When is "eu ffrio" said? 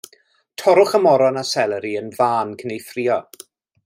2.77-3.23